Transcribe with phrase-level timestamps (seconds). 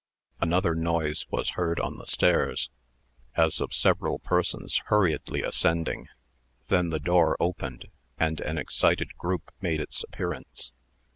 [0.41, 2.71] Another noise was heard on the stairs,
[3.35, 6.07] as of several persons hurriedly ascending.
[6.69, 10.71] Then the door opened, and an excited group made its appearance.